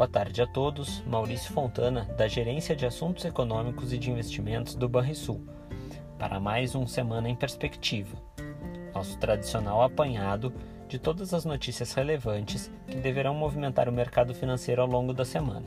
[0.00, 1.04] Boa tarde a todos.
[1.06, 5.44] Maurício Fontana, da Gerência de Assuntos Econômicos e de Investimentos do Banrisul,
[6.18, 8.16] para mais um Semana em Perspectiva,
[8.94, 10.54] nosso tradicional apanhado
[10.88, 15.66] de todas as notícias relevantes que deverão movimentar o mercado financeiro ao longo da semana.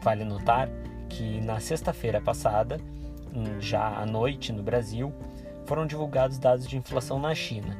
[0.00, 0.70] Vale notar
[1.10, 2.80] que na sexta-feira passada,
[3.60, 5.12] já à noite no Brasil,
[5.66, 7.76] foram divulgados dados de inflação na China.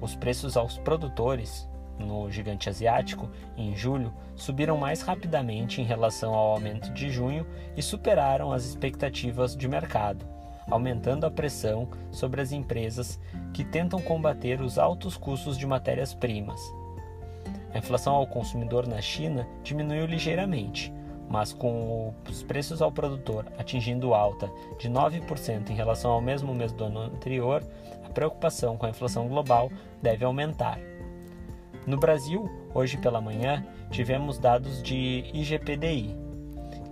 [0.00, 1.68] Os preços aos produtores
[2.06, 7.46] no gigante asiático, em julho, subiram mais rapidamente em relação ao aumento de junho
[7.76, 10.26] e superaram as expectativas de mercado,
[10.68, 13.20] aumentando a pressão sobre as empresas
[13.52, 16.60] que tentam combater os altos custos de matérias-primas.
[17.72, 20.92] A inflação ao consumidor na China diminuiu ligeiramente,
[21.28, 26.72] mas com os preços ao produtor atingindo alta de 9% em relação ao mesmo mês
[26.72, 27.62] do ano anterior,
[28.04, 29.70] a preocupação com a inflação global
[30.02, 30.80] deve aumentar.
[31.86, 36.14] No Brasil, hoje pela manhã, tivemos dados de IGPDI,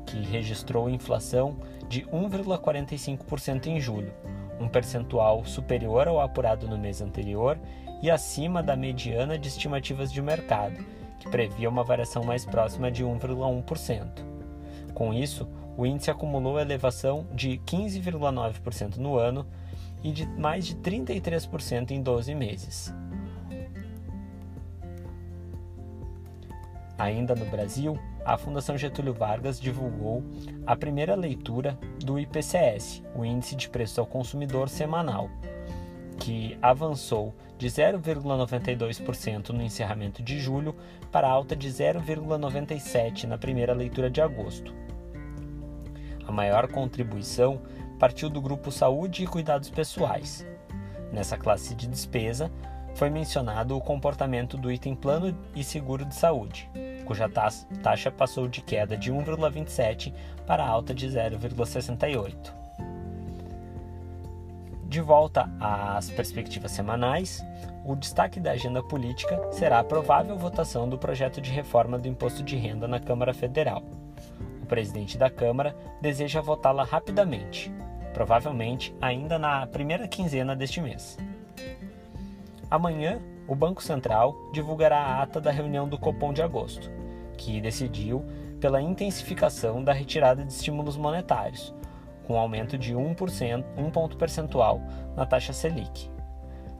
[0.06, 1.56] que registrou inflação
[1.88, 4.12] de 1,45% em julho,
[4.58, 7.58] um percentual superior ao apurado no mês anterior
[8.02, 10.76] e acima da mediana de estimativas de mercado,
[11.18, 14.24] que previa uma variação mais próxima de 1,1%.
[14.94, 19.46] Com isso, o índice acumulou elevação de 15,9% no ano
[20.02, 22.92] e de mais de 33% em 12 meses.
[26.98, 30.24] Ainda no Brasil, a Fundação Getúlio Vargas divulgou
[30.66, 35.30] a primeira leitura do IPCS, o Índice de Preço ao Consumidor Semanal,
[36.18, 40.74] que avançou de 0,92% no encerramento de julho
[41.12, 44.74] para alta de 0,97% na primeira leitura de agosto.
[46.26, 47.62] A maior contribuição
[47.98, 50.44] partiu do grupo Saúde e Cuidados Pessoais.
[51.12, 52.50] Nessa classe de despesa,
[52.94, 56.68] foi mencionado o comportamento do item plano e seguro de saúde,
[57.08, 60.12] cuja taxa passou de queda de 1,27
[60.46, 62.52] para alta de 0,68.
[64.84, 67.42] De volta às perspectivas semanais,
[67.84, 72.42] o destaque da agenda política será a provável votação do projeto de reforma do imposto
[72.42, 73.82] de renda na Câmara Federal.
[74.62, 77.72] O presidente da Câmara deseja votá-la rapidamente,
[78.12, 81.16] provavelmente ainda na primeira quinzena deste mês.
[82.70, 86.97] Amanhã, o Banco Central divulgará a ata da reunião do Copom de agosto,
[87.38, 88.22] que decidiu
[88.60, 91.72] pela intensificação da retirada de estímulos monetários,
[92.26, 94.82] com um aumento de 1%, 1 ponto percentual
[95.16, 96.10] na taxa Selic.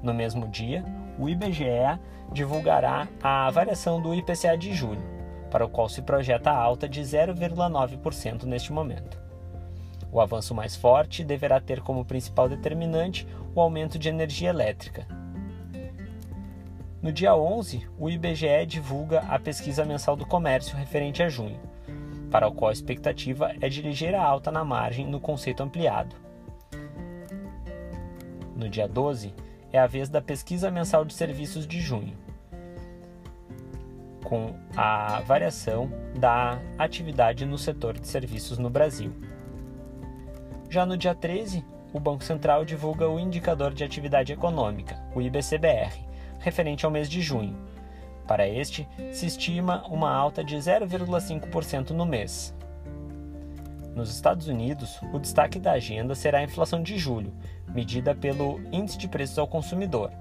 [0.02, 0.84] No mesmo dia,
[1.18, 1.98] o IBGE
[2.32, 5.02] divulgará a variação do IPCA de julho,
[5.50, 9.18] para o qual se projeta a alta de 0,9% neste momento.
[10.12, 15.06] O avanço mais forte deverá ter como principal determinante o aumento de energia elétrica,
[17.00, 21.60] no dia 11, o IBGE divulga a pesquisa mensal do comércio referente a junho,
[22.28, 26.16] para o qual a expectativa é de ligeira alta na margem no conceito ampliado.
[28.56, 29.32] No dia 12,
[29.72, 32.16] é a vez da pesquisa mensal de serviços de junho,
[34.24, 35.88] com a variação
[36.18, 39.12] da atividade no setor de serviços no Brasil.
[40.68, 46.07] Já no dia 13, o Banco Central divulga o Indicador de Atividade Econômica, o IBCBR,
[46.38, 47.56] referente ao mês de junho.
[48.26, 52.54] Para este, se estima uma alta de 0,5% no mês.
[53.94, 57.32] Nos Estados Unidos, o destaque da agenda será a inflação de julho,
[57.68, 60.12] medida pelo Índice de Preços ao Consumidor.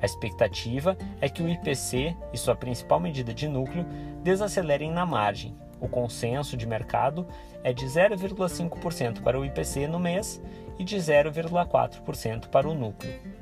[0.00, 3.84] A expectativa é que o IPC e sua principal medida de núcleo
[4.22, 5.56] desacelerem na margem.
[5.80, 7.26] O consenso de mercado
[7.64, 10.40] é de 0,5% para o IPC no mês
[10.78, 13.37] e de 0,4% para o núcleo.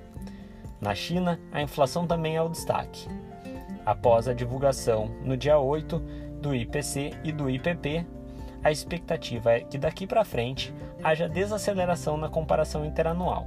[0.81, 3.09] Na China, a inflação também é o destaque.
[3.85, 5.99] Após a divulgação no dia 8
[6.41, 8.05] do IPC e do IPP,
[8.63, 13.47] a expectativa é que daqui para frente haja desaceleração na comparação interanual.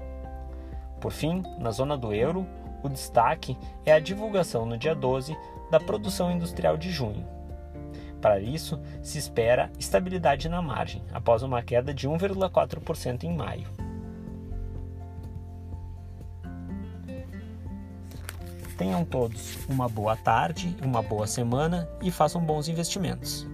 [0.99, 2.47] Por fim, na zona do euro,
[2.81, 5.37] o destaque é a divulgação no dia 12
[5.69, 7.25] da produção industrial de junho.
[8.21, 13.67] Para isso, se espera estabilidade na margem, após uma queda de 1,4% em maio.
[18.79, 23.45] Tenham todos uma boa tarde, uma boa semana e façam bons investimentos.